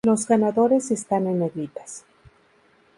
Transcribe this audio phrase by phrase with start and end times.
[0.03, 2.05] Los ganadores están en Negritas